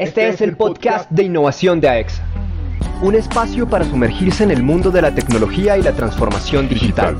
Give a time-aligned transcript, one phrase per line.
[0.00, 2.22] Este es el podcast de innovación de AEXA,
[3.02, 7.18] un espacio para sumergirse en el mundo de la tecnología y la transformación digital,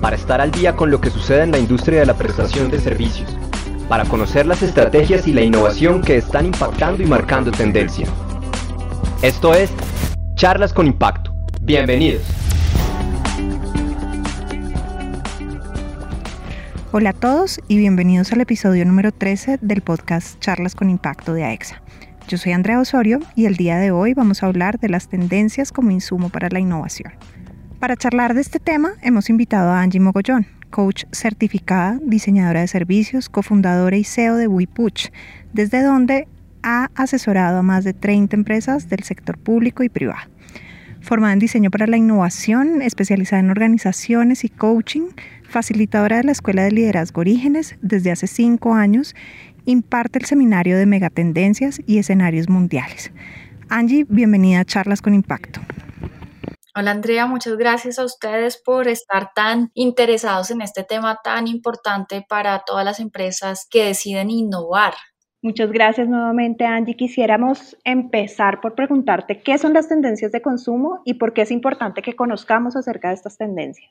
[0.00, 2.78] para estar al día con lo que sucede en la industria de la prestación de
[2.78, 3.36] servicios,
[3.88, 8.06] para conocer las estrategias y la innovación que están impactando y marcando tendencia.
[9.20, 9.72] Esto es
[10.36, 11.34] Charlas con Impacto.
[11.60, 12.22] Bienvenidos.
[16.92, 21.42] Hola a todos y bienvenidos al episodio número 13 del podcast Charlas con Impacto de
[21.42, 21.82] AEXA.
[22.28, 25.72] Yo soy Andrea Osorio y el día de hoy vamos a hablar de las tendencias
[25.72, 27.12] como insumo para la innovación.
[27.78, 33.28] Para charlar de este tema hemos invitado a Angie Mogollón, coach certificada, diseñadora de servicios,
[33.28, 35.08] cofundadora y CEO de WePuch,
[35.52, 36.28] desde donde
[36.62, 40.30] ha asesorado a más de 30 empresas del sector público y privado.
[41.00, 45.08] Formada en diseño para la innovación, especializada en organizaciones y coaching,
[45.48, 49.16] facilitadora de la Escuela de Liderazgo Orígenes desde hace cinco años,
[49.64, 53.12] imparte el seminario de megatendencias y escenarios mundiales.
[53.68, 55.60] Angie, bienvenida a Charlas con Impacto.
[56.74, 62.24] Hola Andrea, muchas gracias a ustedes por estar tan interesados en este tema tan importante
[62.26, 64.94] para todas las empresas que deciden innovar.
[65.42, 66.96] Muchas gracias nuevamente Angie.
[66.96, 72.00] Quisiéramos empezar por preguntarte qué son las tendencias de consumo y por qué es importante
[72.00, 73.90] que conozcamos acerca de estas tendencias.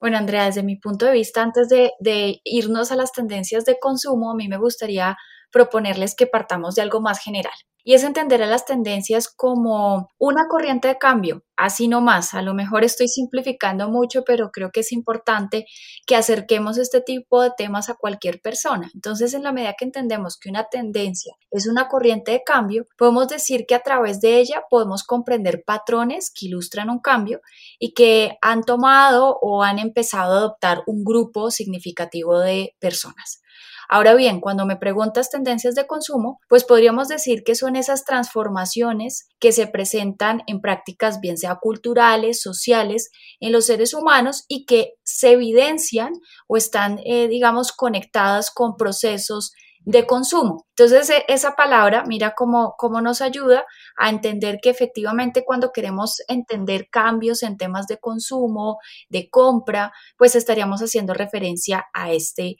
[0.00, 3.78] Bueno, Andrea, desde mi punto de vista, antes de, de, irnos a las tendencias de
[3.80, 5.16] consumo, a mí me gustaría
[5.50, 7.54] proponerles que partamos de algo más general
[7.88, 12.34] y es entender a las tendencias como una corriente de cambio, así no más.
[12.34, 15.64] A lo mejor estoy simplificando mucho, pero creo que es importante
[16.06, 18.90] que acerquemos este tipo de temas a cualquier persona.
[18.92, 23.28] Entonces, en la medida que entendemos que una tendencia es una corriente de cambio, podemos
[23.28, 27.40] decir que a través de ella podemos comprender patrones que ilustran un cambio
[27.78, 33.40] y que han tomado o han empezado a adoptar un grupo significativo de personas.
[33.88, 39.28] Ahora bien, cuando me preguntas tendencias de consumo, pues podríamos decir que son esas transformaciones
[39.40, 44.92] que se presentan en prácticas bien sea culturales, sociales, en los seres humanos y que
[45.04, 46.12] se evidencian
[46.48, 49.52] o están, eh, digamos, conectadas con procesos
[49.88, 50.66] de consumo.
[50.76, 53.64] Entonces, e, esa palabra, mira cómo, cómo nos ayuda
[53.96, 58.78] a entender que efectivamente cuando queremos entender cambios en temas de consumo,
[59.08, 62.56] de compra, pues estaríamos haciendo referencia a este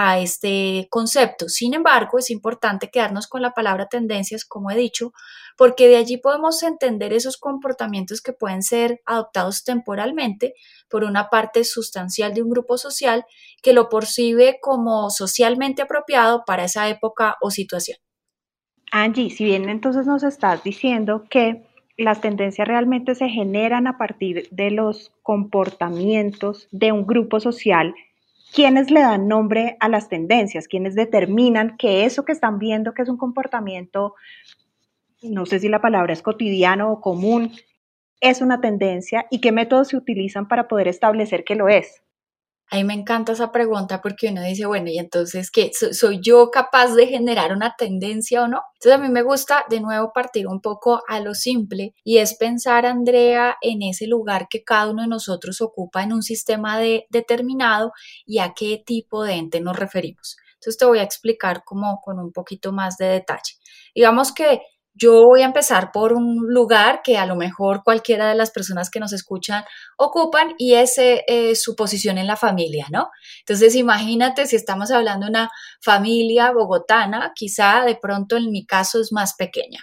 [0.00, 1.48] a este concepto.
[1.48, 5.12] Sin embargo, es importante quedarnos con la palabra tendencias, como he dicho,
[5.56, 10.54] porque de allí podemos entender esos comportamientos que pueden ser adoptados temporalmente
[10.88, 13.26] por una parte sustancial de un grupo social
[13.60, 17.98] que lo percibe como socialmente apropiado para esa época o situación.
[18.92, 21.66] Angie, si bien entonces nos estás diciendo que
[21.96, 27.96] las tendencias realmente se generan a partir de los comportamientos de un grupo social,
[28.52, 30.68] ¿Quiénes le dan nombre a las tendencias?
[30.68, 34.14] ¿Quiénes determinan que eso que están viendo, que es un comportamiento,
[35.22, 37.52] no sé si la palabra es cotidiano o común,
[38.20, 42.02] es una tendencia y qué métodos se utilizan para poder establecer que lo es?
[42.70, 45.70] A mí me encanta esa pregunta porque uno dice, bueno, ¿y entonces qué?
[45.72, 48.60] ¿Soy yo capaz de generar una tendencia o no?
[48.74, 52.36] Entonces a mí me gusta de nuevo partir un poco a lo simple y es
[52.36, 57.06] pensar, Andrea, en ese lugar que cada uno de nosotros ocupa en un sistema de,
[57.08, 57.92] determinado
[58.26, 60.36] y a qué tipo de ente nos referimos.
[60.54, 63.54] Entonces te voy a explicar como con un poquito más de detalle.
[63.94, 64.60] Digamos que
[64.98, 68.90] yo voy a empezar por un lugar que a lo mejor cualquiera de las personas
[68.90, 69.64] que nos escuchan
[69.96, 73.08] ocupan y es eh, su posición en la familia, ¿no?
[73.40, 75.50] Entonces imagínate si estamos hablando de una
[75.80, 79.80] familia bogotana, quizá de pronto en mi caso es más pequeña,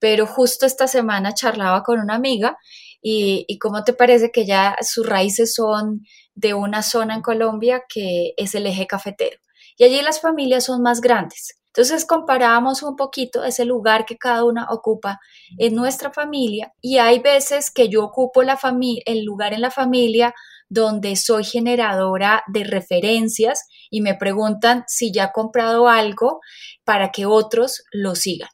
[0.00, 2.56] pero justo esta semana charlaba con una amiga
[3.00, 6.00] y, y cómo te parece que ya sus raíces son
[6.34, 9.38] de una zona en Colombia que es el eje cafetero.
[9.76, 11.57] Y allí las familias son más grandes.
[11.78, 15.20] Entonces comparábamos un poquito ese lugar que cada una ocupa
[15.58, 18.58] en nuestra familia y hay veces que yo ocupo la
[19.06, 20.34] el lugar en la familia
[20.68, 26.40] donde soy generadora de referencias y me preguntan si ya he comprado algo
[26.82, 28.50] para que otros lo sigan.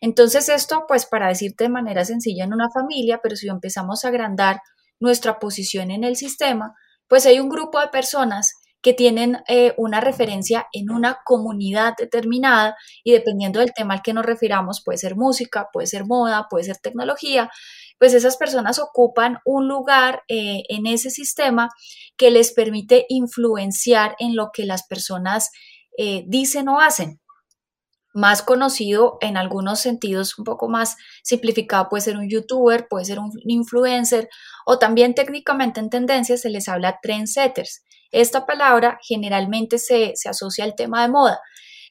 [0.00, 4.08] Entonces esto pues para decirte de manera sencilla en una familia, pero si empezamos a
[4.08, 4.60] agrandar
[4.98, 6.74] nuestra posición en el sistema,
[7.06, 8.54] pues hay un grupo de personas
[8.86, 14.12] que tienen eh, una referencia en una comunidad determinada y dependiendo del tema al que
[14.12, 17.50] nos refiramos, puede ser música, puede ser moda, puede ser tecnología,
[17.98, 21.68] pues esas personas ocupan un lugar eh, en ese sistema
[22.16, 25.50] que les permite influenciar en lo que las personas
[25.98, 27.20] eh, dicen o hacen
[28.14, 33.18] más conocido en algunos sentidos, un poco más simplificado, puede ser un youtuber, puede ser
[33.18, 34.28] un influencer
[34.64, 37.82] o también técnicamente en tendencias se les habla trendsetters.
[38.16, 41.38] Esta palabra generalmente se, asocia al tema de moda,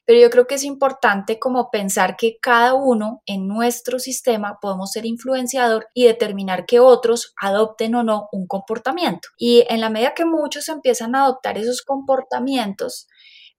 [0.04, 4.90] pero yo creo que es importante como pensar que cada uno en nuestro sistema podemos
[4.90, 9.28] ser influenciador y determinar que otros adopten o no un comportamiento.
[9.38, 13.06] Y en la medida que muchos empiezan a adoptar esos comportamientos,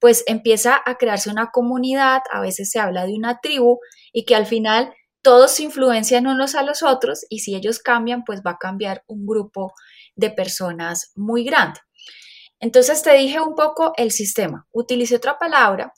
[0.01, 3.79] pues empieza a crearse una comunidad, a veces se habla de una tribu
[4.11, 8.25] y que al final todos se influencian unos a los otros y si ellos cambian,
[8.25, 9.71] pues va a cambiar un grupo
[10.17, 11.79] de personas muy grande.
[12.59, 14.67] Entonces te dije un poco el sistema.
[14.71, 15.93] Utilicé otra palabra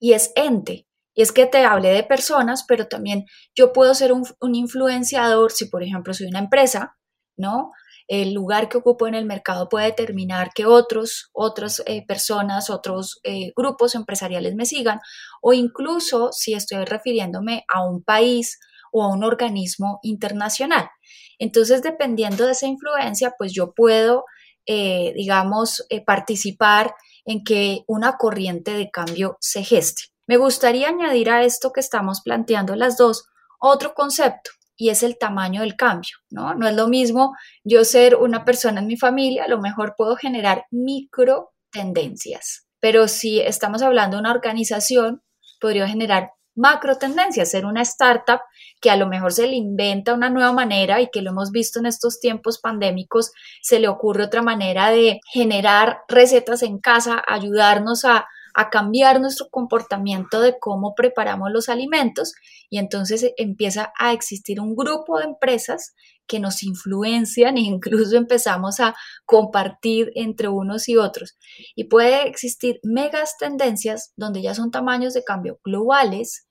[0.00, 0.86] y es ente.
[1.14, 3.24] Y es que te hablé de personas, pero también
[3.54, 6.96] yo puedo ser un, influenciador si, por ejemplo, soy una empresa,
[7.38, 7.72] ¿no?
[8.06, 13.18] El lugar que ocupo en el mercado puede determinar que otros, otras eh, personas, otros
[13.24, 15.00] eh, grupos empresariales me sigan,
[15.40, 18.58] o incluso si estoy refiriéndome a un país
[18.92, 20.90] o a un organismo internacional.
[21.38, 24.24] Entonces, dependiendo de esa influencia, pues yo puedo
[24.66, 30.02] eh, digamos, eh, participar en que una corriente de cambio se geste.
[30.26, 33.28] Me gustaría añadir a esto que estamos planteando las dos
[33.60, 36.54] otro concepto y es el tamaño del cambio, ¿no?
[36.54, 37.34] No es lo mismo
[37.64, 43.08] yo ser una persona en mi familia, a lo mejor puedo generar micro tendencias, pero
[43.08, 45.22] si estamos hablando de una organización,
[45.60, 48.40] podría generar macro tendencias, ser una startup
[48.80, 51.78] que a lo mejor se le inventa una nueva manera y que lo hemos visto
[51.78, 53.30] en estos tiempos pandémicos,
[53.62, 59.48] se le ocurre otra manera de generar recetas en casa, ayudarnos a, a cambiar nuestro
[59.50, 62.32] comportamiento de cómo preparamos los alimentos
[62.70, 65.94] y entonces empieza a existir un grupo de empresas
[66.26, 68.94] que nos influencian e incluso empezamos a
[69.24, 71.36] compartir entre unos y otros.
[71.74, 76.45] Y puede existir megas tendencias donde ya son tamaños de cambio globales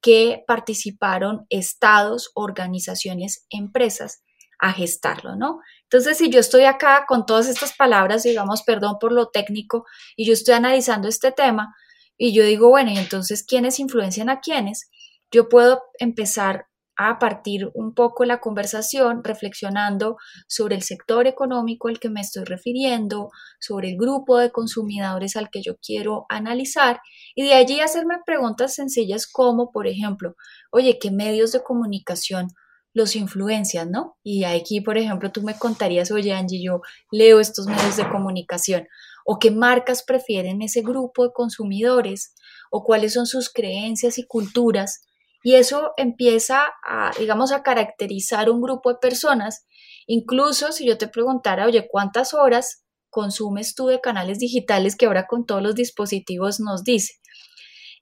[0.00, 4.22] que participaron estados, organizaciones, empresas
[4.58, 5.60] a gestarlo, ¿no?
[5.84, 9.86] Entonces, si yo estoy acá con todas estas palabras, digamos, perdón por lo técnico,
[10.16, 11.74] y yo estoy analizando este tema,
[12.16, 14.90] y yo digo, bueno, y entonces, ¿quiénes influencian a quiénes?
[15.30, 16.66] Yo puedo empezar
[17.02, 22.44] a partir un poco la conversación reflexionando sobre el sector económico al que me estoy
[22.44, 27.00] refiriendo, sobre el grupo de consumidores al que yo quiero analizar
[27.34, 30.36] y de allí hacerme preguntas sencillas como, por ejemplo,
[30.70, 32.48] oye, ¿qué medios de comunicación
[32.92, 34.18] los influencian, no?
[34.22, 38.86] Y aquí, por ejemplo, tú me contarías, oye, Angie, yo leo estos medios de comunicación
[39.24, 42.34] o qué marcas prefieren ese grupo de consumidores
[42.70, 45.00] o cuáles son sus creencias y culturas
[45.42, 49.66] y eso empieza a, digamos, a caracterizar un grupo de personas.
[50.06, 55.26] Incluso si yo te preguntara, oye, ¿cuántas horas consumes tú de canales digitales que ahora
[55.26, 57.14] con todos los dispositivos nos dice?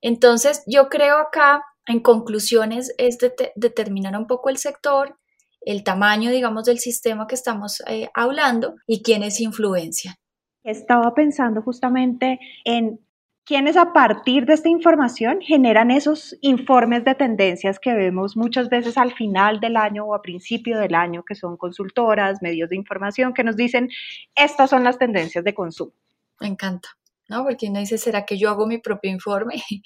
[0.00, 3.19] Entonces, yo creo acá, en conclusiones, es
[3.56, 5.19] determinar un poco el sector,
[5.61, 10.14] el tamaño, digamos, del sistema que estamos eh, hablando y quiénes influencian.
[10.62, 13.00] Estaba pensando justamente en
[13.48, 18.98] quienes a partir de esta información generan esos informes de tendencias que vemos muchas veces
[18.98, 23.32] al final del año o a principio del año, que son consultoras, medios de información,
[23.32, 23.88] que nos dicen,
[24.34, 25.94] estas son las tendencias de consumo.
[26.40, 26.90] Me encanta.
[27.26, 27.42] ¿no?
[27.42, 29.62] Porque uno dice, ¿será que yo hago mi propio informe?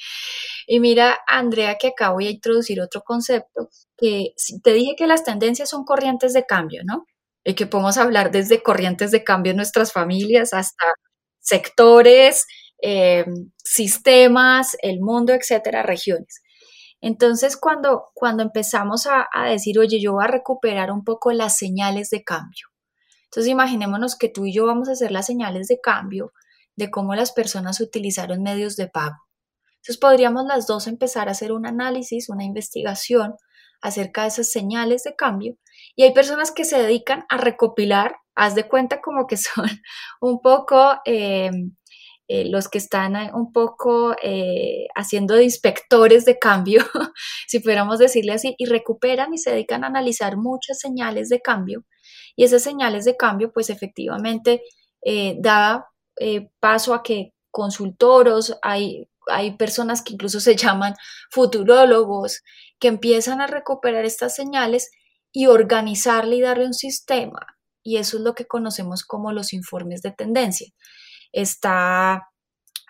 [0.64, 4.32] Y mira, Andrea, que acá voy a introducir otro concepto, que
[4.62, 7.04] te dije que las tendencias son corrientes de cambio, ¿no?
[7.44, 10.86] Y que podemos hablar desde corrientes de cambio en nuestras familias hasta
[11.40, 12.46] sectores,
[12.82, 13.25] eh,
[13.56, 16.43] sistemas, el mundo, etcétera, regiones.
[17.00, 21.56] Entonces, cuando, cuando empezamos a, a, decir, oye, yo voy a recuperar un poco las
[21.56, 22.67] señales de cambio.
[23.24, 26.32] Entonces, imaginémonos que tú y yo vamos a hacer las señales de cambio
[26.77, 29.17] de cómo las personas utilizaron medios de pago.
[29.77, 33.34] Entonces, podríamos las dos empezar a hacer un análisis, una investigación
[33.81, 35.56] acerca de esas señales de cambio.
[35.96, 39.67] Y hay personas que se dedican a recopilar, haz de cuenta como que son
[40.20, 41.01] un poco...
[41.05, 41.51] Eh,
[42.34, 46.82] eh, los que están eh, un poco eh, haciendo de inspectores de cambio,
[47.46, 51.84] si pudiéramos decirle así, y recuperan y se dedican a analizar muchas señales de cambio.
[52.34, 54.62] Y esas señales de cambio, pues efectivamente,
[55.41, 55.91] da
[56.58, 60.94] paso a que consultoros, hay, hay personas que incluso se llaman
[61.31, 62.41] futurólogos,
[62.79, 64.91] que empiezan a recuperar estas señales
[65.32, 67.58] y organizarle y darle un sistema.
[67.82, 70.72] Y eso es lo que conocemos como los informes de tendencia.
[71.32, 72.29] Está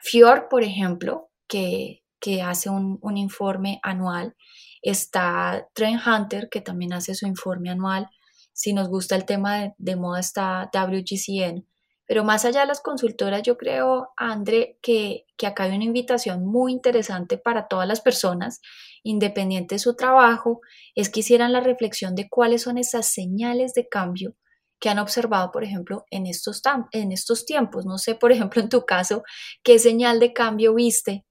[0.02, 2.02] Fior, por ejemplo, que,
[2.44, 4.34] hace un, informe anual.
[4.82, 8.08] Está Trend Hunter, que también hace su informe anual.
[8.52, 11.66] Si nos gusta el tema de, moda está WGCN.
[12.04, 16.44] Pero más allá de las consultoras, yo creo, André, que, que acá hay una invitación
[16.44, 18.60] muy interesante para todas las personas,
[19.04, 20.60] independiente de su trabajo,
[20.96, 24.34] es que hicieran la reflexión de cuáles son esas señales de cambio
[24.82, 26.60] que han observado, por ejemplo, en estos,
[26.90, 27.86] en estos tiempos.
[27.86, 29.22] No sé, por ejemplo, en tu caso,
[29.62, 31.24] qué señal de cambio viste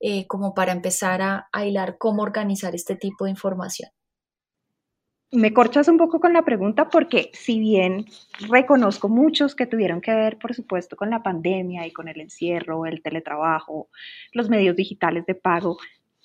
[0.00, 3.90] eh, como para empezar a, a hilar cómo organizar este tipo de información.
[5.30, 8.06] Me corchas un poco con la pregunta porque si bien
[8.48, 12.86] reconozco muchos que tuvieron que ver, por supuesto, con la pandemia y con el encierro,
[12.86, 13.90] el teletrabajo,
[14.32, 15.76] los medios digitales de pago,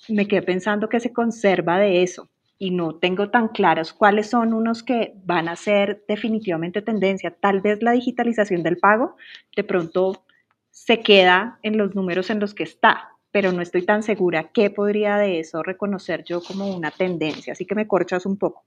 [0.08, 2.31] me quedé pensando que se conserva de eso
[2.62, 7.34] y no tengo tan claros cuáles son unos que van a ser definitivamente tendencia.
[7.34, 9.16] Tal vez la digitalización del pago
[9.56, 10.24] de pronto
[10.70, 14.70] se queda en los números en los que está, pero no estoy tan segura qué
[14.70, 18.64] podría de eso reconocer yo como una tendencia, así que me corchas un poco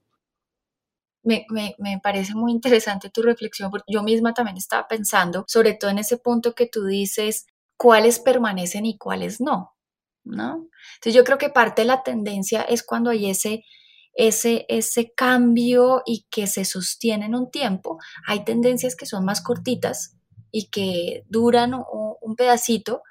[1.22, 1.46] me,
[2.02, 6.18] parece muy interesante tu reflexión, porque yo misma también estaba pensando, sobre todo en ese
[6.18, 9.74] punto que tú dices, cuáles permanecen y cuáles no,
[10.22, 10.68] ¿no?
[10.94, 13.64] Entonces yo creo que parte de la tendencia es cuando hay ese,
[14.16, 17.98] ese, ese cambio y que se sostiene en un tiempo.
[18.26, 20.16] Hay tendencias que son más cortitas
[20.50, 23.02] y que duran un, pedacito,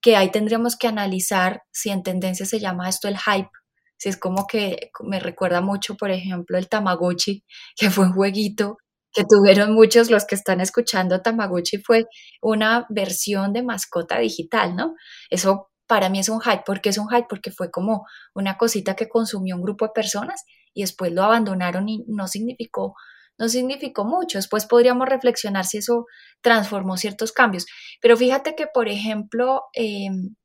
[0.00, 3.50] que ahí tendríamos que analizar si en tendencia se llama esto el hype
[3.96, 7.44] si es como que me recuerda mucho, por ejemplo, el Tamagotchi,
[7.76, 8.78] que fue un jueguito
[9.12, 11.22] que tuvieron muchos los que están escuchando.
[11.22, 12.06] Tamagotchi fue
[12.42, 14.94] una versión de mascota digital, ¿no?
[15.30, 16.62] Eso para mí es un hype.
[16.64, 17.26] ¿Por qué es un hype?
[17.28, 21.88] Porque fue como una cosita que consumió un grupo de personas y después lo abandonaron
[21.88, 22.94] y no significó
[23.38, 24.38] no significó mucho.
[24.38, 26.06] Después podríamos reflexionar si eso
[26.40, 27.66] transformó ciertos cambios.
[28.00, 30.36] Pero fíjate que, por ejemplo, em,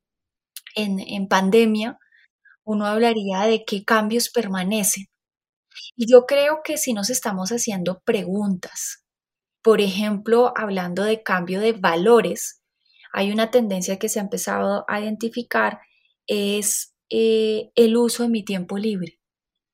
[0.75, 1.99] en, en, pandemia,
[2.63, 5.05] uno hablaría de qué cambios permanecen.
[5.95, 9.03] Y yo creo que si nos estamos haciendo preguntas,
[9.61, 12.58] por ejemplo, hablando de cambio de valores,
[13.13, 15.79] hay una tendencia que se ha empezado a identificar,
[16.27, 19.19] es eh, el uso de mi tiempo libre.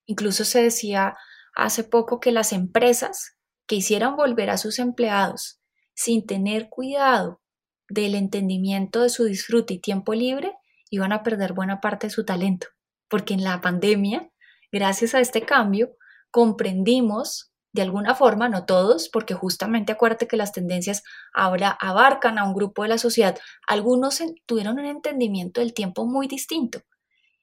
[0.05, 1.15] Incluso se decía
[1.55, 3.37] hace poco que las empresas
[3.67, 5.59] que hicieran volver a sus empleados
[5.93, 7.41] sin tener cuidado
[7.89, 10.53] del entendimiento de su disfrute y tiempo libre,
[10.89, 12.67] iban a perder buena parte de su talento
[13.09, 14.29] porque en la pandemia,
[14.71, 15.95] gracias a este cambio,
[16.31, 21.03] comprendimos de alguna forma, no todos, porque justamente acuérdate que las tendencias
[21.33, 26.27] ahora abarcan a un grupo de la sociedad, algunos tuvieron un entendimiento del tiempo muy
[26.27, 26.79] distinto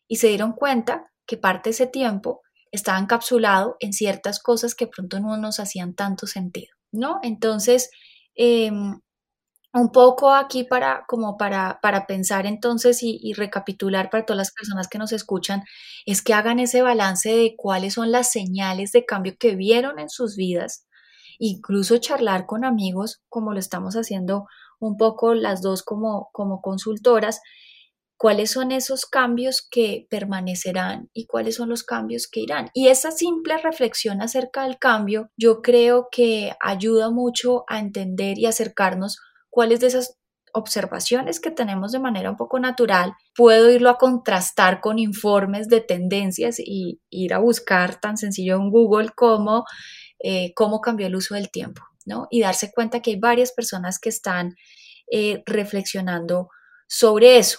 [0.08, 4.86] y se dieron cuenta que parte de ese tiempo estaba encapsulado en ciertas cosas que
[4.86, 7.20] pronto no nos hacían tanto sentido, ¿no?
[7.22, 7.90] Entonces,
[8.34, 8.98] em,
[9.74, 14.88] un poco aquí para, como para, para pensar entonces y, recapitular para todas las personas
[14.88, 15.62] que nos escuchan,
[16.04, 20.10] es que hagan ese balance de cuáles son las señales de cambio que vieron en
[20.10, 20.86] sus vidas,
[21.38, 24.46] incluso charlar con amigos, como lo estamos haciendo
[24.78, 27.40] un poco las dos como, como consultoras,
[28.18, 32.68] cuáles son esos cambios que permanecerán y cuáles son los cambios que irán.
[32.74, 38.46] Y esa simple reflexión acerca del cambio, yo creo que ayuda mucho a entender y
[38.46, 39.18] acercarnos
[39.52, 40.18] cuáles de esas
[40.54, 45.80] observaciones que tenemos de manera un poco natural, puedo irlo a contrastar con informes de
[45.80, 49.64] tendencias y ir a buscar tan sencillo en Google como
[50.18, 52.28] eh, cómo cambió el uso del tiempo, ¿no?
[52.30, 54.54] Y darse cuenta que hay varias personas que están
[55.10, 56.48] eh, reflexionando
[56.88, 57.58] sobre eso.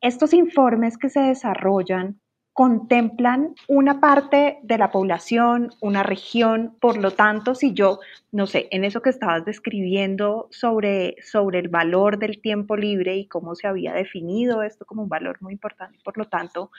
[0.00, 2.20] Estos informes que se desarrollan
[2.58, 8.00] contemplan una parte de la población, una región, por lo tanto, si yo,
[8.32, 13.26] no sé, en eso que estabas describiendo sobre, sobre el valor del tiempo libre y
[13.28, 16.72] cómo se había definido esto como un valor muy importante, por lo tanto,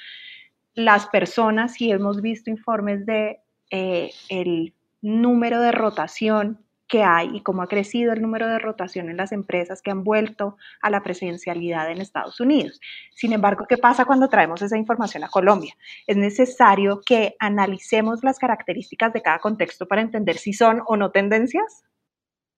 [0.73, 3.39] las personas, si hemos visto informes de
[3.71, 9.09] eh, el número de rotación que hay y cómo ha crecido el número de rotación
[9.09, 12.81] en las empresas que han vuelto a la presencialidad en Estados Unidos.
[13.13, 15.75] Sin embargo, ¿qué pasa cuando traemos esa información a Colombia?
[16.07, 21.11] Es necesario que analicemos las características de cada contexto para entender si son o no
[21.11, 21.83] tendencias.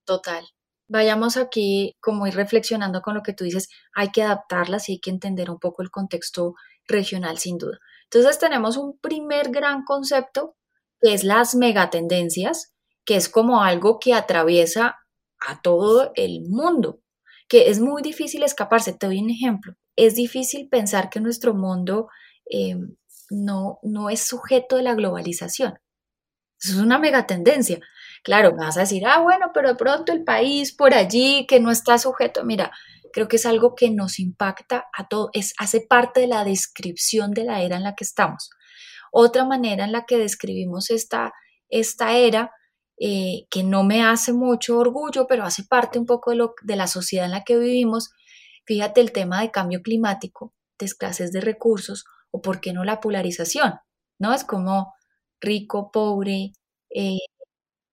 [0.05, 0.45] Total.
[0.87, 4.99] Vayamos aquí como ir reflexionando con lo que tú dices, hay que adaptarlas y hay
[4.99, 6.55] que entender un poco el contexto
[6.87, 7.79] regional sin duda.
[8.05, 10.55] Entonces tenemos un primer gran concepto
[11.01, 12.70] que es las megatendencias,
[13.05, 14.97] que es como algo que atraviesa
[15.39, 17.01] a todo el mundo,
[17.47, 18.93] que es muy difícil escaparse.
[18.93, 19.73] Te doy un ejemplo.
[19.95, 22.07] Es difícil pensar que nuestro mundo
[22.49, 22.75] eh,
[23.29, 25.79] no, no es sujeto de la globalización.
[26.63, 27.79] Es una mega tendencia.
[28.23, 31.59] Claro, me vas a decir, ah, bueno, pero de pronto el país por allí que
[31.59, 32.71] no está sujeto, mira,
[33.11, 37.31] creo que es algo que nos impacta a todo, es, hace parte de la descripción
[37.31, 38.51] de la era en la que estamos.
[39.11, 41.33] Otra manera en la que describimos esta,
[41.69, 42.51] esta era
[43.03, 46.75] eh, que no me hace mucho orgullo, pero hace parte un poco de, lo, de
[46.75, 48.11] la sociedad en la que vivimos.
[48.65, 52.99] Fíjate el tema de cambio climático, de escasez de recursos o por qué no la
[52.99, 53.79] polarización,
[54.19, 54.35] ¿no?
[54.35, 54.93] Es como
[55.41, 56.53] rico, pobre,
[56.91, 57.17] eh,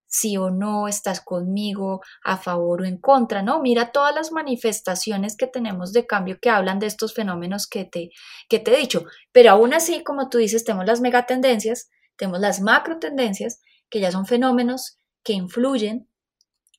[0.05, 3.61] sí o no, estás conmigo, a favor o en contra, ¿no?
[3.61, 8.11] Mira todas las manifestaciones que tenemos de cambio que hablan de estos fenómenos que te,
[8.47, 9.05] que te he dicho.
[9.31, 14.11] Pero aún así, como tú dices, tenemos las megatendencias, tenemos las macro tendencias, que ya
[14.11, 16.09] son fenómenos que influyen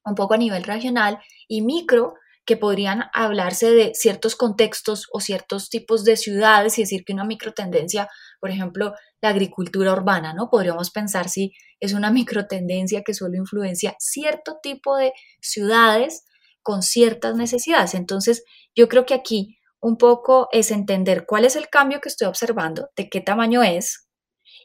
[0.05, 1.19] un poco a nivel regional,
[1.49, 2.15] y micro,
[2.47, 7.25] que podrían hablarse de ciertos contextos o ciertos tipos de ciudades y decir que una
[7.25, 8.09] microtendencia,
[8.41, 10.51] por ejemplo, la agricultura urbana, ¿no?
[10.51, 16.25] Podríamos pensar si es una microtendencia que solo influencia cierto tipo de ciudades
[16.63, 17.95] con ciertas necesidades.
[17.95, 18.43] Entonces,
[18.75, 22.91] yo creo que aquí un poco es entender cuál es el cambio que estoy observando,
[22.97, 24.09] de qué tamaño es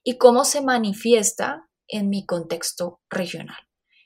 [0.04, 3.65] y cómo se manifiesta en mi contexto regional.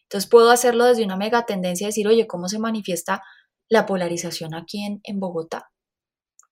[0.10, 3.22] Entonces puedo hacerlo desde una megatendencia, decir, oye, ¿cómo se manifiesta
[3.70, 5.70] la polarización aquí en, Bogotá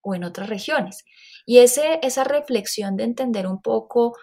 [0.01, 1.03] o en otras regiones.
[1.45, 4.15] Y ese, esa reflexión de entender un poco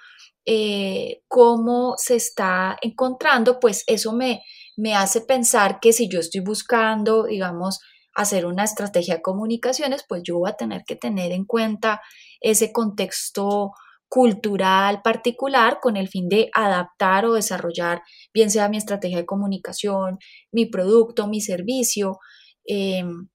[0.47, 4.43] eh, cómo se está encontrando, pues eso me,
[4.77, 7.81] me hace pensar que si yo estoy buscando, digamos,
[8.15, 12.01] hacer una estrategia de comunicaciones, pues yo voy a tener que tener en cuenta
[12.41, 13.73] ese contexto
[14.15, 18.03] cultural particular con el fin de adaptar o desarrollar,
[18.33, 20.19] bien sea mi estrategia de comunicación,
[20.53, 22.21] mi producto, mi servicio,
[22.65, 23.29] Em,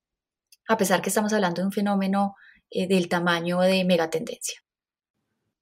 [0.67, 2.35] a pesar que estamos hablando de un fenómeno
[2.71, 4.59] eh, del tamaño de megatendencia.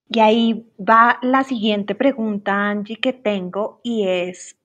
[0.09, 4.57] Y ahí va la siguiente pregunta, Angie, que tengo y es,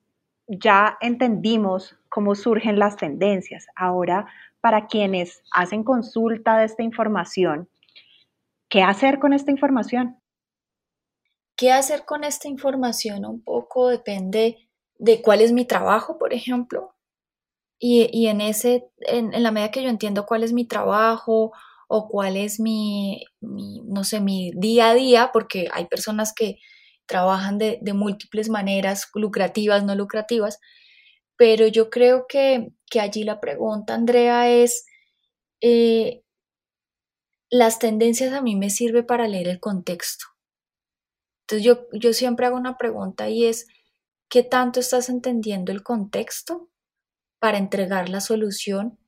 [0.46, 3.66] ya entendimos cómo surgen las tendencias.
[3.74, 4.26] Ahora,
[4.60, 7.68] para quienes hacen consulta de esta información,
[8.68, 10.21] ¿qué hacer con esta información?
[11.56, 13.24] ¿Qué hacer con esta información?
[13.24, 14.68] Un poco depende
[14.98, 16.94] de cuál es mi trabajo, por ejemplo.
[17.84, 21.52] Y, en ese, en, la medida que yo entiendo cuál es mi trabajo
[21.88, 26.58] o cuál es mi, no sé, mi día a día, porque hay personas que
[27.06, 30.60] trabajan de, múltiples maneras, lucrativas, no lucrativas,
[31.36, 32.68] pero yo creo que,
[33.00, 34.86] allí la pregunta, Andrea, es,
[35.60, 36.22] eh,
[37.50, 40.31] las tendencias a mí me sirve para leer el contexto.
[41.52, 43.66] Entonces yo, yo siempre hago una pregunta y es,
[44.28, 46.70] ¿qué tanto estás entendiendo el contexto
[47.42, 49.00] para entregar la solución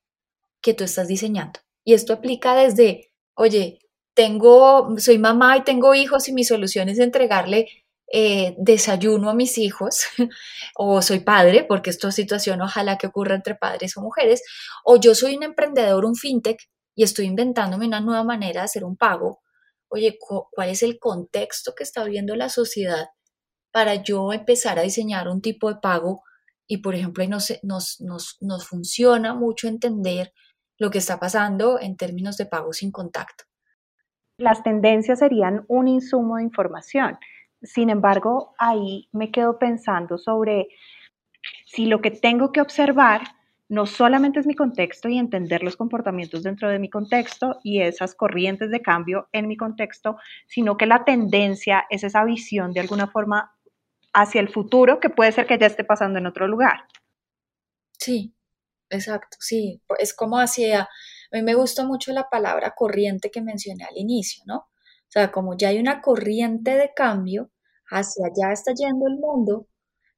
[0.61, 1.61] que tú estás diseñando.
[1.85, 3.79] Y esto aplica desde, oye,
[4.13, 7.69] tengo, soy mamá y tengo hijos y mi solución es entregarle
[8.13, 10.07] eh, desayuno a mis hijos,
[10.75, 14.43] o soy padre, porque esta situación ojalá que ocurra entre padres o mujeres,
[14.85, 16.59] o yo soy un emprendedor, un fintech,
[16.97, 19.44] y estoy inventándome una nueva manera de hacer un pago.
[19.89, 23.09] Oye, ¿cuál es el contexto que está viendo la sociedad
[23.73, 26.23] para yo empezar a diseñar un tipo de pago
[26.67, 30.33] y por ejemplo, nos, nos, nos, nos funciona mucho entender
[30.79, 33.45] lo que está pasando en términos de pago sin contacto.
[34.39, 37.19] Las tendencias serían un insumo de información.
[37.63, 40.69] Sin embargo, ahí me quedo pensando sobre
[41.67, 43.23] si lo que tengo que observar
[43.75, 48.15] no solamente es mi contexto y entender los comportamientos dentro de mi contexto y esas
[48.15, 53.09] corrientes de cambio en mi contexto, sino que la tendencia es esa visión de alguna
[53.09, 53.53] forma
[54.13, 56.87] hacia el futuro que puede ser que ya esté pasando en otro lugar.
[57.99, 58.33] Sí,
[58.91, 60.89] exacto, sí, es como hacia, a
[61.33, 64.57] mí me gusta mucho la palabra corriente que mencioné al inicio, ¿no?
[64.57, 67.51] O sea, como ya hay una corriente de cambio,
[67.91, 69.67] hacia allá está yendo el mundo,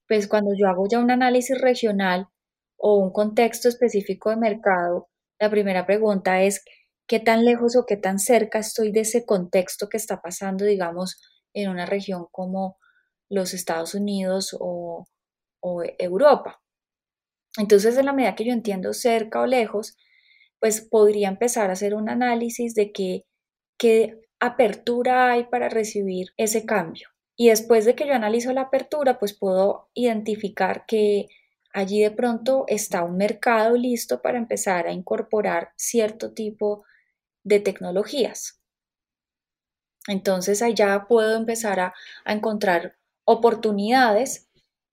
[0.06, 2.28] pues cuando yo hago ya un análisis regional
[2.76, 5.08] o un contexto específico de mercado,
[5.38, 6.64] la primera pregunta es,
[7.06, 11.20] ¿qué tan lejos o qué tan cerca estoy de ese contexto que está pasando, digamos,
[11.56, 12.78] en una región como
[13.28, 15.04] los Estados Unidos o,
[15.98, 16.62] Europa.
[17.58, 19.96] Entonces, en la medida que yo entiendo cerca o lejos,
[20.60, 23.24] pues podría empezar a hacer un análisis de qué,
[23.76, 27.08] qué apertura hay para recibir ese cambio.
[27.36, 31.26] Y después de que yo analizo la apertura, pues puedo identificar que
[31.76, 36.84] allí de pronto está un mercado listo para empezar a incorporar cierto tipo
[37.44, 38.62] de tecnologías.
[40.08, 44.48] Entonces allá puedo empezar a, encontrar oportunidades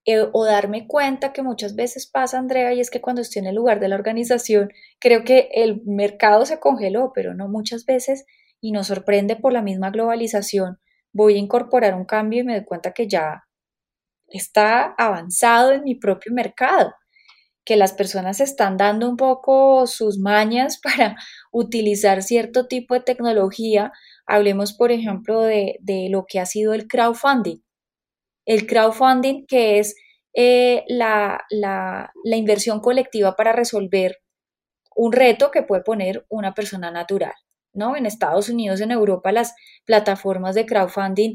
[0.06, 3.48] eh, o darme cuenta que muchas veces pasa, Andrea, y es que cuando estoy en
[3.48, 4.70] el lugar de la organización,
[5.00, 8.26] creo que el mercado se congeló, pero no muchas veces,
[8.60, 10.80] y nos sorprende por la misma globalización,
[11.14, 13.46] voy a incorporar un cambio y me doy cuenta que ya
[14.34, 16.94] está avanzado en mi propio mercado,
[17.66, 21.16] que las personas están dando un poco sus mañas para
[21.52, 23.94] utilizar cierto tipo de tecnología.
[24.26, 27.62] Hablemos, por ejemplo, de, de lo que ha sido el crowdfunding
[28.46, 29.96] el crowdfunding, que es
[30.34, 31.46] eh, la,
[32.24, 34.20] inversión colectiva para resolver
[34.96, 37.34] un reto que puede poner una persona natural.
[37.74, 37.96] ¿no?
[37.96, 41.34] En Estados Unidos, en Europa, las plataformas de crowdfunding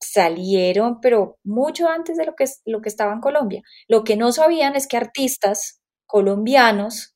[0.00, 3.62] salieron, pero mucho antes de lo que, lo que estaba en Colombia.
[3.88, 7.14] Lo que no sabían es que artistas colombianos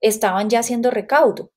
[0.00, 1.50] estaban ya haciendo recaudo.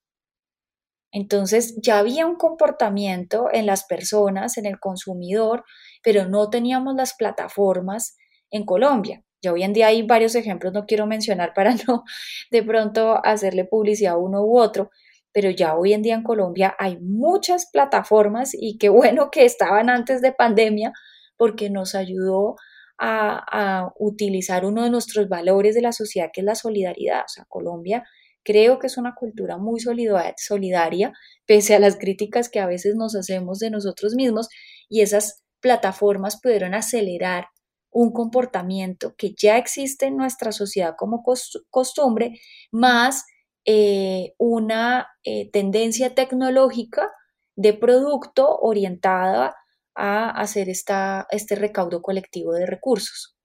[1.12, 5.64] Entonces ya había un comportamiento en las personas, en el consumidor,
[6.04, 8.18] pero no teníamos las plataformas
[8.52, 9.24] en Colombia.
[9.42, 12.04] Ya hoy en día hay varios ejemplos, no quiero mencionar para no
[12.52, 14.90] de pronto hacerle publicidad a uno u otro,
[15.38, 19.88] pero ya hoy en día en Colombia hay muchas plataformas y qué bueno que estaban
[19.88, 20.94] antes de pandemia
[21.38, 22.56] porque nos ayudó
[22.98, 27.20] a, a, utilizar uno de nuestros valores de la sociedad que es la solidaridad.
[27.20, 28.04] O sea, Colombia
[28.44, 31.14] creo que es una cultura muy solidaria,
[31.46, 34.50] pese a las críticas que a veces nos hacemos de nosotros mismos
[34.90, 37.46] y esas plataformas pudieron acelerar
[37.92, 41.24] un comportamiento que ya existe en nuestra sociedad como
[41.70, 42.40] costumbre,
[42.72, 43.24] más
[43.70, 47.12] eh, una eh, tendencia tecnológica
[47.58, 49.58] de producto orientada
[49.94, 53.36] a hacer esta, este recaudo colectivo de recursos.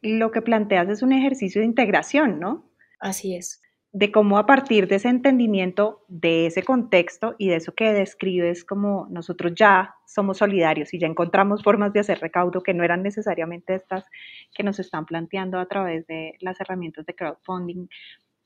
[0.00, 2.70] Lo que planteas es un ejercicio de integración, ¿no?
[2.98, 3.60] Así es
[3.94, 8.64] de cómo a partir de ese entendimiento, de ese contexto y de eso que describes
[8.64, 13.04] como nosotros ya somos solidarios y ya encontramos formas de hacer recaudo que no eran
[13.04, 14.04] necesariamente estas
[14.52, 17.86] que nos están planteando a través de las herramientas de crowdfunding,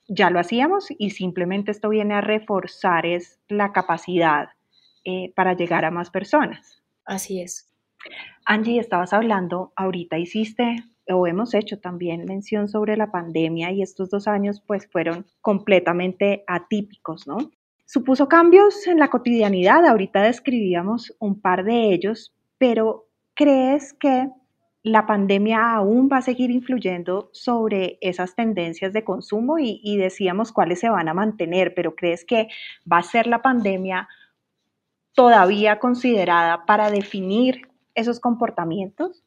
[0.09, 4.49] ya lo hacíamos y simplemente esto viene a reforzar es la capacidad
[5.05, 6.81] eh, para llegar a más personas.
[7.05, 7.71] Así es.
[8.45, 14.09] Angie, estabas hablando, ahorita hiciste o hemos hecho también mención sobre la pandemia y estos
[14.09, 17.37] dos años pues fueron completamente atípicos, ¿no?
[17.85, 24.29] Supuso cambios en la cotidianidad, ahorita describíamos un par de ellos, pero ¿crees que
[24.83, 30.79] la pandemia aún va a seguir influyendo sobre esas tendencias de consumo y, decíamos cuáles
[30.79, 32.47] se van a mantener, pero ¿crees que
[32.91, 34.07] va a ser la pandemia
[35.13, 37.61] todavía considerada para definir
[37.93, 39.23] esos comportamientos?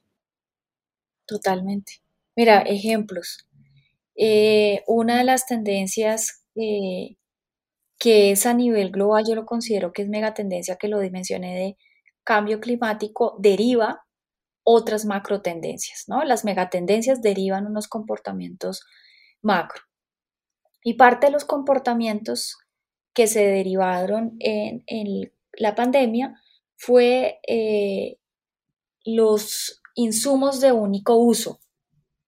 [1.27, 2.01] Totalmente.
[2.35, 3.47] Mira, ejemplos.
[4.17, 7.17] Eh, una de las tendencias eh,
[7.99, 11.55] que es a nivel global, yo lo considero que es mega tendencia, que lo dimensioné
[11.55, 11.77] de
[12.25, 14.05] cambio climático, deriva
[14.65, 16.25] otras macro tendencias, ¿no?
[16.25, 18.85] Las megatendencias derivan unos comportamientos
[19.41, 19.83] macro.
[20.85, 22.59] Y parte de los comportamientos
[23.15, 26.41] que se derivaron en, la pandemia
[26.77, 28.19] fue eh,
[29.05, 31.61] los insumos de único uso.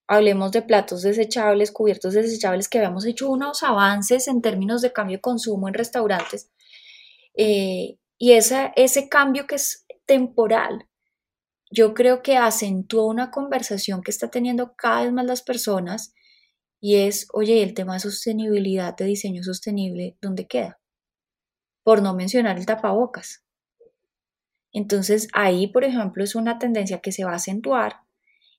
[0.07, 5.17] Hablemos de platos desechables, cubiertos desechables, que habíamos hecho unos avances en términos de cambio
[5.17, 6.51] de consumo en restaurantes.
[7.35, 10.87] Eh, y esa, ese cambio que es temporal,
[11.75, 16.15] yo creo que acentuó una conversación que está teniendo cada vez más las personas
[16.81, 20.79] y es, oye, el tema de sostenibilidad, de diseño sostenible, ¿dónde queda?
[21.83, 23.45] Por no mencionar el tapabocas.
[24.73, 28.03] Entonces ahí, por ejemplo, es una tendencia que se va a acentuar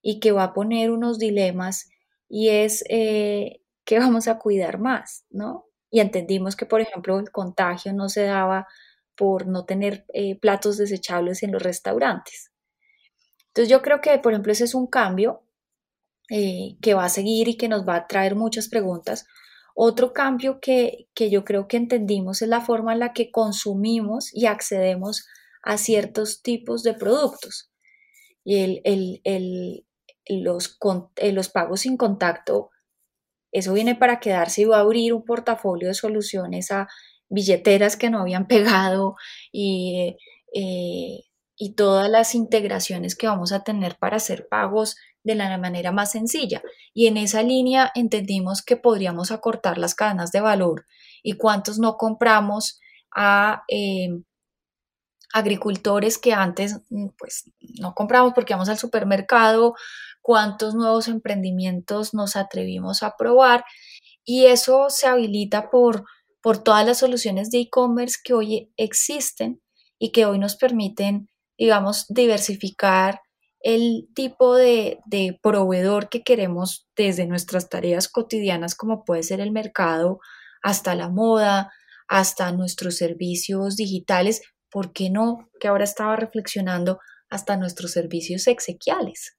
[0.02, 1.90] y que va a poner unos dilemas
[2.28, 5.68] y es eh, que vamos a cuidar más, ¿no?
[5.90, 8.68] Y entendimos que, por ejemplo, el contagio no se daba
[9.16, 12.52] por no tener eh, platos desechables en los restaurantes.
[13.56, 15.44] Entonces yo creo que, por ejemplo, ese es un cambio
[16.30, 19.26] eh, que va a seguir y que nos va a traer muchas preguntas.
[19.74, 24.34] Otro cambio que, que yo creo que entendimos es la forma en la que consumimos
[24.34, 25.26] y accedemos
[25.64, 27.72] a ciertos tipos de productos.
[28.44, 29.96] Y el,
[30.28, 30.78] los,
[31.16, 32.72] eh, los pagos sin contacto,
[33.54, 36.90] eso viene para quedarse y va a abrir un portafolio de soluciones a
[37.30, 39.16] billeteras que no habían pegado
[39.54, 40.18] y,
[40.54, 41.24] eh,
[41.58, 46.12] y todas las integraciones que vamos a tener para hacer pagos de la manera más
[46.12, 46.62] sencilla.
[46.94, 50.86] Y en esa línea entendimos que podríamos acortar las cadenas de valor
[51.24, 52.80] y cuántos no compramos
[53.16, 54.10] a eh,
[55.34, 59.76] agricultores que antes mm, pues no compramos porque vamos al supermercado,
[60.22, 63.66] cuántos nuevos emprendimientos nos atrevimos a probar
[64.24, 66.06] y eso se habilita por,
[66.42, 69.62] por todas las soluciones de e-commerce que hoy existen
[70.00, 73.22] y que hoy nos permiten, digamos, diversificar
[73.66, 75.00] el tipo de,
[75.42, 80.20] proveedor que queremos desde nuestras tareas cotidianas, como puede ser el mercado,
[80.62, 81.72] hasta la moda,
[82.08, 85.50] hasta nuestros servicios digitales, ¿por qué no?
[85.60, 89.36] Que ahora estaba reflexionando hasta nuestros servicios exequiales,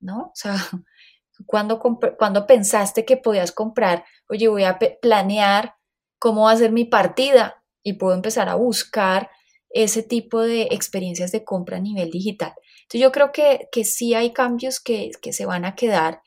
[0.00, 0.28] ¿no?
[0.28, 0.56] O sea,
[1.44, 5.74] cuando, cuando pensaste que podías comprar, oye, voy a planear
[6.18, 9.30] cómo va a ser mi partida y puedo empezar a buscar
[9.76, 12.54] ese tipo de experiencias de compra a nivel digital.
[12.82, 16.22] Entonces yo creo que, que sí hay cambios que, que se van a quedar.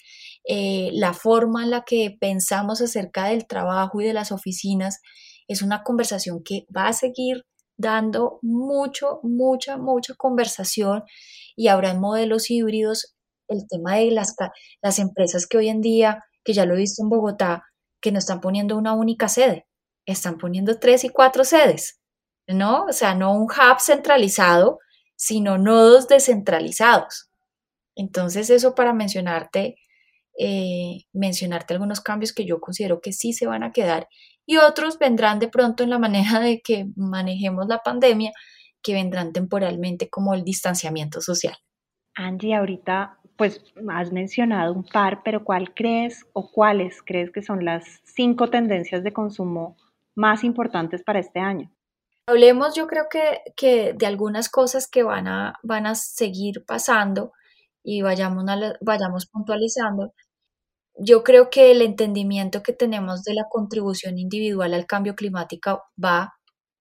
[0.48, 5.00] Eh, la forma en la que pensamos acerca del trabajo y de las oficinas
[5.48, 11.04] es una conversación que va a seguir dando mucho, mucha, mucha conversación
[11.56, 13.16] y habrán modelos híbridos.
[13.48, 14.36] El tema de las,
[14.84, 17.64] las empresas que hoy en día, que ya lo he visto en Bogotá,
[18.00, 19.66] que no están poniendo una única sede,
[20.06, 21.99] están poniendo tres y cuatro sedes,
[22.54, 22.86] ¿no?
[22.86, 24.80] O sea, no un hub centralizado,
[25.16, 27.30] sino nodos descentralizados.
[27.96, 29.76] Entonces, eso para mencionarte,
[30.38, 34.08] eh, mencionarte algunos cambios que yo considero que sí se van a quedar
[34.46, 38.32] y otros vendrán de pronto en la manera de que manejemos la pandemia,
[38.82, 41.56] que vendrán temporalmente como el distanciamiento social.
[42.16, 47.64] Angie, ahorita pues has mencionado un par, pero ¿cuál crees o cuáles crees que son
[47.64, 49.78] las cinco tendencias de consumo
[50.16, 51.72] más importantes para este año?
[52.30, 57.32] Hablemos, yo creo que, que de algunas cosas que van a, van a seguir pasando
[57.84, 58.46] y vayamos,
[58.82, 60.14] vayamos puntualizando.
[60.98, 66.20] Yo creo que el entendimiento que tenemos de la contribución individual al cambio climático va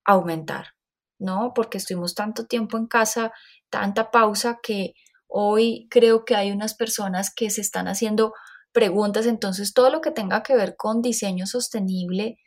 [0.05, 0.75] a aumentar,
[1.19, 1.53] ¿no?
[1.55, 3.33] Porque estuvimos tanto tiempo en casa,
[3.71, 4.95] tanta pausa que
[5.29, 8.33] Hoy creo que hay unas personas que se están haciendo
[8.73, 12.39] preguntas, entonces todo lo que tenga que ver con diseño sostenible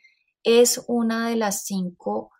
[0.42, 2.32] es una de las cinco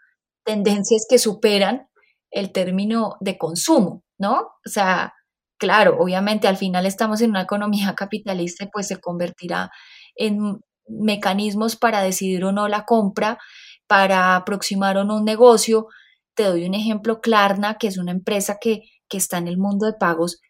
[0.45, 1.89] tendencias que superan
[2.31, 4.41] el término de consumo, ¿no?
[4.65, 5.15] O sea,
[5.59, 9.71] claro, obviamente al final estamos en una economía capitalista y pues se convertirá
[10.17, 13.39] en mecanismos para decidir o no la compra,
[13.87, 15.87] para aproximar o no un negocio.
[16.35, 19.85] Te doy un ejemplo, Klarna, que es una empresa que que está en el mundo
[19.85, 20.41] de pagos,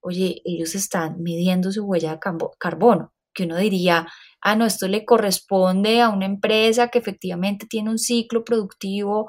[0.00, 2.18] oye, ellos están midiendo su huella de
[2.58, 4.08] carbono, que uno diría,
[4.42, 9.26] ah, no, esto le corresponde a una empresa que efectivamente tiene un ciclo productivo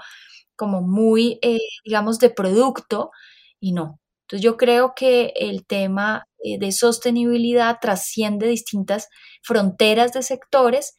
[0.56, 3.12] como muy, eh, digamos, de producto,
[3.60, 4.00] y no.
[4.24, 9.08] Entonces yo creo que el tema eh, de sostenibilidad trasciende distintas
[9.44, 10.96] fronteras de sectores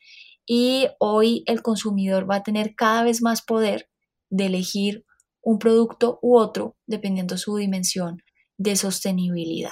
[0.47, 3.89] y hoy el consumidor va a tener cada vez más poder
[4.31, 5.05] de elegir
[5.43, 8.23] un producto u otro dependiendo su dimensión
[8.59, 9.71] de sostenibilidad.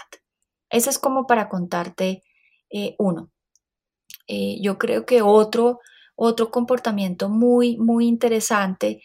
[0.71, 2.23] Eso es como para contarte
[2.71, 3.31] eh, uno.
[4.29, 5.81] Eh, yo creo que otro,
[6.15, 9.03] otro comportamiento muy, muy interesante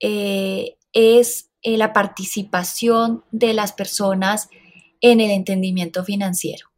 [0.00, 4.48] eh, es la participación de las personas
[5.00, 6.68] en el entendimiento financiero,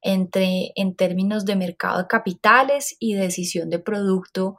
[0.00, 4.56] entre, en términos de mercado de capitales y decisión de producto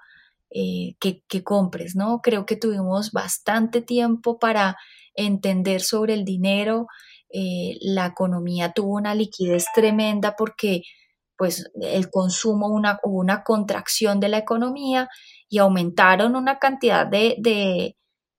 [0.56, 2.22] eh, que, compres, ¿no?
[2.22, 4.78] Creo que tuvimos bastante tiempo para
[5.16, 6.86] entender sobre el dinero,
[7.32, 10.84] eh, la economía tuvo una liquidez tremenda porque
[11.38, 15.10] pues el consumo, una, hubo una contracción de la economía
[15.50, 17.36] y aumentaron una cantidad de,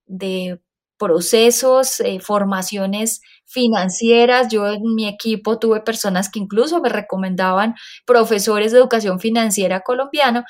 [0.07, 0.61] de,
[0.97, 4.49] procesos, eh, formaciones financieras.
[4.49, 7.75] Yo en mi equipo tuve personas que incluso me recomendaban
[8.07, 10.45] profesores de educación financiera colombiano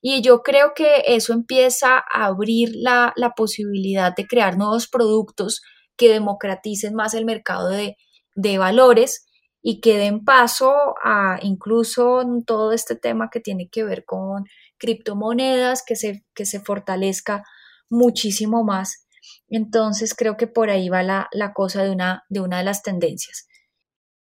[0.00, 5.60] y yo creo que eso empieza a abrir la, posibilidad de crear nuevos productos
[5.96, 7.96] que democraticen más el mercado de,
[8.58, 9.26] valores
[9.62, 14.44] y que den paso a incluso todo este tema que tiene que ver con
[14.78, 17.44] criptomonedas, que se, que se fortalezca
[17.90, 19.06] muchísimo más.
[19.48, 22.82] Entonces creo que por ahí va la, la cosa de una, de una de las
[22.82, 23.48] tendencias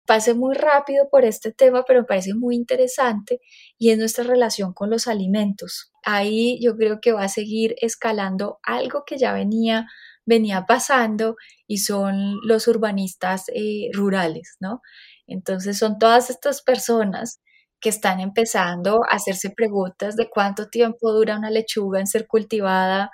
[0.08, 3.42] pasé muy rápido por este tema, pero me parece muy interesante
[3.78, 5.92] y es nuestra relación con los alimentos.
[6.04, 9.86] Ahí yo creo que va a seguir escalando algo que ya venía,
[10.26, 11.36] venía pasando
[11.68, 14.82] y son los urbanistas eh, rurales, ¿no?
[15.28, 17.42] Entonces son todas estas personas
[17.80, 23.12] que están empezando a hacerse preguntas de cuánto tiempo dura una lechuga en ser cultivada,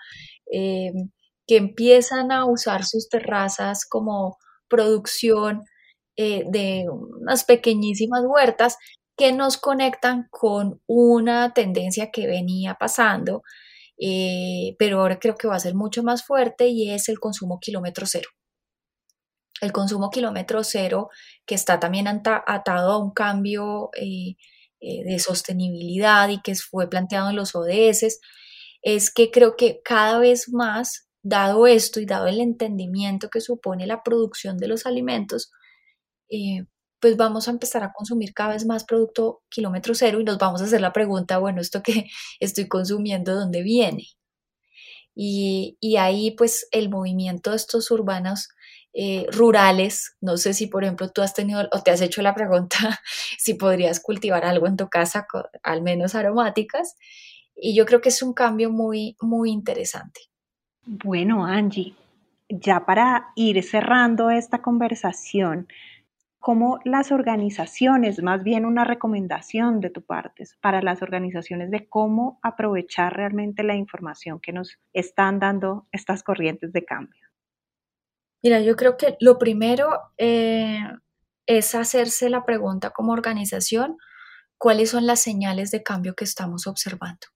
[0.52, 0.92] eh,
[1.48, 4.38] que empiezan a usar sus terrazas como
[4.70, 5.64] producción
[6.18, 8.78] eh, de unas pequeñísimas huertas
[9.18, 13.44] que nos conectan con una tendencia que venía pasando,
[13.98, 17.60] eh, pero ahora creo que va a ser mucho más fuerte y es el consumo
[17.60, 18.30] kilómetro cero.
[19.64, 21.10] El consumo kilómetro cero
[21.46, 24.36] que está también atado a un cambio eh,
[24.82, 28.20] de sostenibilidad y que fue planteado en los ODS,
[28.82, 33.88] es que creo que cada vez más, dado esto y dado el entendimiento que supone
[33.88, 35.52] la producción de los alimentos,
[36.30, 36.66] eh,
[37.00, 40.62] pues vamos a empezar a consumir cada vez más producto kilómetro cero y nos vamos
[40.62, 42.08] a hacer la pregunta, bueno, esto que
[42.42, 44.04] estoy consumiendo, ¿dónde viene?
[45.16, 48.50] Y, ahí pues el movimiento de estos urbanos
[48.94, 52.36] eh, rurales, no sé si por ejemplo tú has tenido o te has hecho la
[52.36, 52.78] pregunta
[53.40, 55.26] si podrías cultivar algo en tu casa,
[55.64, 56.96] al menos aromáticas,
[57.56, 60.22] y yo creo que es un cambio muy, muy interesante.
[60.86, 61.96] Bueno, Angie,
[62.50, 65.68] ya para ir cerrando esta conversación,
[66.44, 72.38] cómo las organizaciones, más bien una recomendación de tu parte para las organizaciones de cómo
[72.44, 77.23] aprovechar realmente la información que nos están dando estas corrientes de cambio.
[78.44, 80.80] Mira, yo creo que lo primero eh,
[81.46, 83.98] es hacerse la pregunta como organización,
[84.58, 87.28] ¿cuáles son las señales de cambio que estamos observando?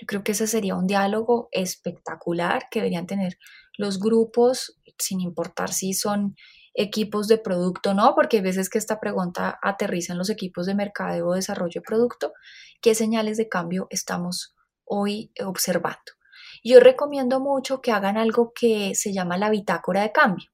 [0.00, 3.36] Yo creo que ese sería un diálogo espectacular que deberían tener
[3.76, 6.36] los grupos, sin importar si son
[6.74, 10.66] equipos de producto o no, porque hay veces que esta pregunta aterriza en los equipos
[10.66, 12.32] de mercadeo o desarrollo de producto,
[12.80, 16.12] ¿qué señales de cambio estamos hoy observando?
[16.64, 20.48] Yo recomiendo mucho que hagan algo que se llama la bitácora de cambio.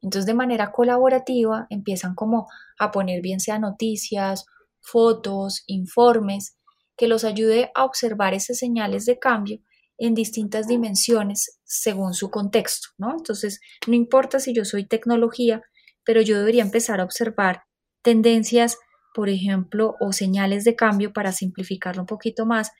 [0.00, 4.46] Entonces, de manera colaborativa, empiezan como a poner bien sea noticias,
[4.80, 6.56] fotos, informes,
[6.96, 9.60] que los ayude a observar esas señales de cambio
[9.98, 13.12] en distintas dimensiones según su contexto, ¿no?
[13.12, 15.62] Entonces, no importa si yo soy tecnología,
[16.02, 17.64] pero yo debería empezar a observar
[18.02, 18.78] tendencias,
[19.14, 22.72] por ejemplo, o señales de cambio para simplificarlo un poquito más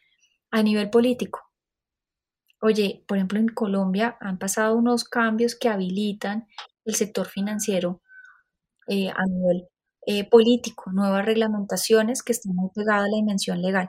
[0.50, 1.51] a nivel político.
[2.62, 6.46] Oye, por ejemplo, en Colombia han pasado unos cambios que habilitan
[6.84, 8.00] el sector financiero
[8.88, 9.68] eh, a nivel
[10.06, 13.88] eh, político, nuevas reglamentaciones que están muy pegadas a la dimensión legal.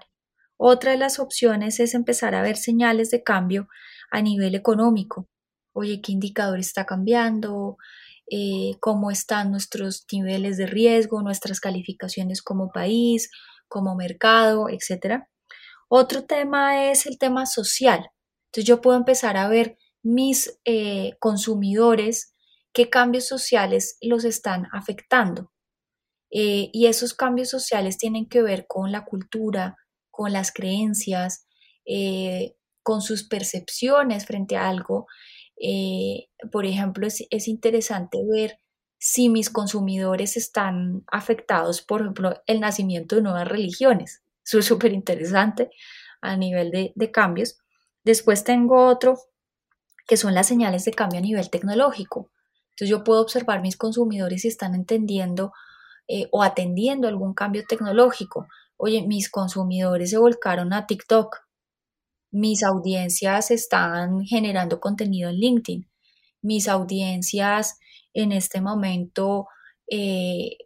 [0.57, 3.67] Otra de las opciones es empezar a ver señales de cambio
[4.11, 5.29] a nivel económico.
[5.73, 7.77] Oye, ¿qué indicador está cambiando?
[8.31, 13.29] Eh, ¿Cómo están nuestros niveles de riesgo, nuestras calificaciones como país,
[13.67, 15.29] como mercado, etcétera?
[15.89, 18.09] Otro tema es el tema social.
[18.53, 22.35] Entonces yo puedo empezar a ver mis eh, consumidores,
[22.71, 25.51] qué cambios sociales los están afectando.
[26.29, 29.77] Eh, y esos cambios sociales tienen que ver con la cultura,
[30.11, 31.47] con las creencias,
[31.87, 35.07] eh, con sus percepciones frente a algo.
[36.51, 38.59] Por ejemplo, es, interesante ver
[38.99, 44.23] si mis consumidores están afectados, por ejemplo, el nacimiento de nuevas religiones.
[44.45, 45.71] Eso es súper interesante
[46.21, 47.62] a nivel de cambios.
[48.03, 49.17] Después tengo otro
[50.07, 52.29] que son las señales de cambio a nivel tecnológico.
[52.71, 55.53] Entonces yo puedo observar mis consumidores si están entendiendo
[56.07, 58.47] eh, o atendiendo algún cambio tecnológico.
[58.77, 61.37] Oye, mis consumidores se volcaron a TikTok,
[62.31, 65.89] mis audiencias están generando contenido en LinkedIn,
[66.41, 67.79] mis audiencias
[68.13, 69.47] en este momento
[69.87, 70.57] eh,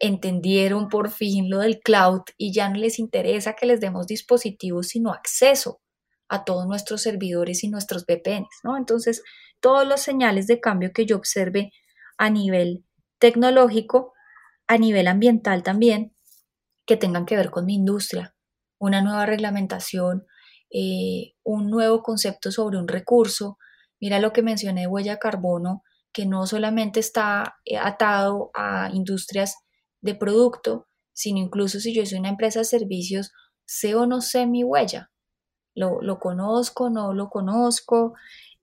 [0.00, 4.88] entendieron por fin lo del cloud y ya no les interesa que les demos dispositivos,
[4.88, 5.80] sino acceso
[6.28, 8.76] a todos nuestros servidores y nuestros VPNs, ¿no?
[8.76, 9.22] Entonces,
[9.60, 11.72] todos los señales de cambio que yo observe
[12.18, 12.84] a nivel
[13.18, 14.12] tecnológico,
[14.66, 16.14] a nivel ambiental también,
[16.86, 18.34] que tengan que ver con mi industria,
[18.78, 20.26] una nueva reglamentación,
[20.70, 23.58] eh, un nuevo concepto sobre un recurso.
[24.00, 25.82] Mira lo que mencioné de huella de carbono,
[26.12, 29.56] que no solamente está eh, atado a industrias
[30.00, 33.32] de producto, sino incluso si yo soy una empresa de servicios,
[33.64, 35.10] sé o no sé mi huella.
[35.74, 38.14] Lo, conozco, no lo conozco,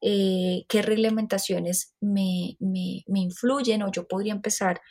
[0.02, 4.82] eh, qué reglamentaciones me, me, me influyen o yo podría empezar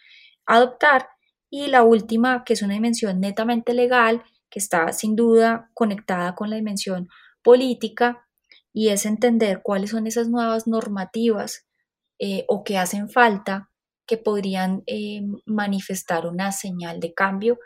[0.47, 1.09] a adoptar.
[1.51, 6.51] Y la última, que es una dimensión netamente legal, que está sin duda conectada con
[6.51, 7.09] la dimensión
[7.43, 8.27] política,
[8.73, 11.67] y es entender cuáles son esas nuevas normativas
[12.19, 13.71] eh, o que hacen falta
[14.07, 17.59] que podrían eh, manifestar una señal de cambio.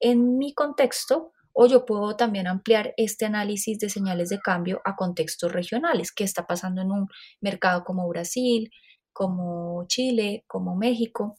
[0.00, 4.96] En mi contexto o yo puedo también ampliar este análisis de señales de cambio a
[4.96, 7.08] contextos regionales, qué está pasando en un
[7.40, 8.70] mercado como Brasil,
[9.12, 11.36] como Chile, como México.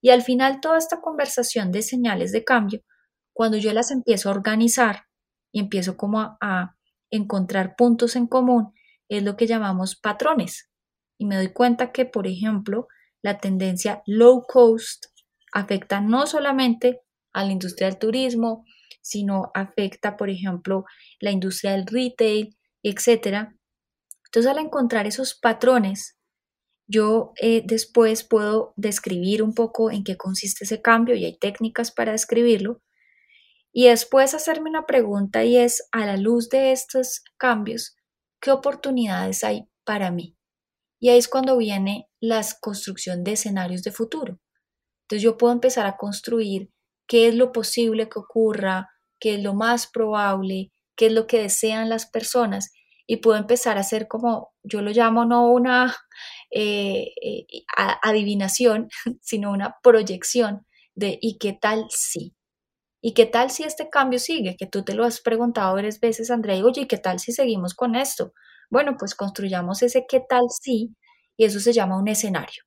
[0.00, 2.82] Y al final toda esta conversación de señales de cambio,
[3.32, 5.04] cuando yo las empiezo a organizar
[5.52, 6.72] y empiezo como a,
[7.08, 8.72] encontrar puntos en común,
[9.08, 10.70] es lo que llamamos patrones.
[11.18, 12.88] Y me doy cuenta que, por ejemplo,
[13.22, 15.06] la tendencia low cost
[15.52, 17.00] afecta no solamente
[17.32, 18.64] a la industria del turismo,
[19.06, 20.84] sino afecta, por ejemplo,
[21.20, 23.50] la industria del retail, etc.
[24.24, 26.18] Entonces, al encontrar esos patrones,
[26.88, 31.92] yo eh, después puedo describir un poco en qué consiste ese cambio y hay técnicas
[31.92, 32.82] para describirlo.
[33.72, 37.94] Y después hacerme una pregunta y es, a la luz de estos cambios,
[38.40, 40.36] ¿qué oportunidades hay para mí?
[40.98, 44.40] Y ahí es cuando viene la construcción de escenarios de futuro.
[45.02, 46.70] Entonces yo puedo empezar a construir
[47.06, 48.88] qué es lo posible que ocurra,
[49.20, 52.72] qué es lo más probable, qué es lo que desean las personas
[53.06, 55.94] y puedo empezar a hacer como, yo lo llamo no una
[56.50, 57.46] eh, eh,
[58.02, 58.88] adivinación,
[59.22, 62.34] sino una proyección de ¿y qué tal si?
[63.02, 64.56] ¿Y qué tal si este cambio sigue?
[64.58, 67.32] Que tú te lo has preguntado varias veces, Andrea, y oye, ¿y qué tal si
[67.32, 68.32] seguimos con esto?
[68.70, 70.96] Bueno, pues construyamos ese qué tal si
[71.36, 72.64] y eso se llama un escenario.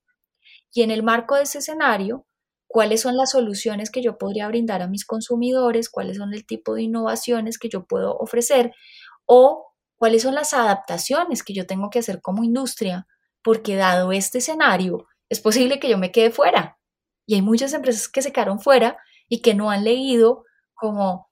[0.74, 2.26] Y en el marco de ese escenario,
[2.70, 6.76] cuáles son las soluciones que yo podría brindar a mis consumidores, cuáles son el tipo
[6.76, 8.74] de innovaciones que yo puedo ofrecer
[9.26, 13.08] o cuáles son las adaptaciones que yo tengo que hacer como industria,
[13.44, 16.78] porque dado este escenario, es posible que yo me quede fuera.
[17.26, 20.44] Y hay muchas empresas que se quedaron fuera y que no han leído
[20.76, 21.28] como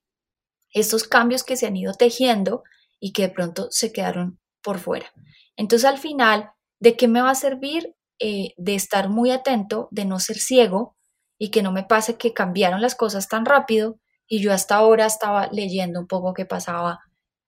[0.71, 2.63] estos cambios que se han ido tejiendo
[2.99, 5.13] y que de pronto se quedaron por fuera.
[5.55, 7.95] Entonces al final, ¿de qué me va a servir?
[8.19, 10.96] Eh, de estar muy atento, de no ser ciego
[11.37, 15.05] y que no me pase que cambiaron las cosas tan rápido y yo hasta ahora
[15.05, 16.99] estaba leyendo un poco qué pasaba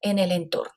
[0.01, 0.73] en el entorno.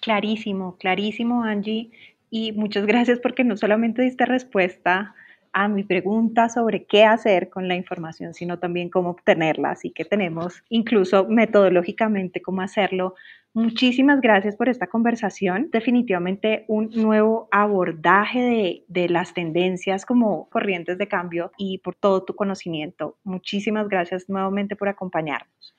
[0.00, 1.90] Clarísimo, clarísimo, Angie.
[2.30, 5.14] Y muchas gracias porque no solamente diste respuesta
[5.52, 9.70] a mi pregunta sobre qué hacer con la información, sino también cómo obtenerla.
[9.70, 13.14] Así que tenemos incluso metodológicamente cómo hacerlo.
[13.56, 15.70] Muchísimas gracias por esta conversación.
[15.72, 22.22] Definitivamente un nuevo abordaje de, de, las tendencias como corrientes de cambio y por todo
[22.22, 23.16] tu conocimiento.
[23.24, 25.74] Muchísimas gracias nuevamente por acompañarnos.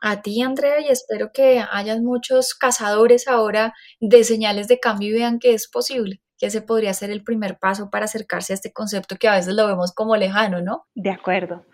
[0.00, 5.14] A ti, Andrea, y espero que hayan muchos cazadores ahora de señales de cambio y
[5.14, 8.72] vean que es posible que ese podría ser el primer paso para acercarse a este
[8.72, 10.86] concepto que a veces lo vemos como lejano, ¿no?
[10.94, 11.64] De acuerdo.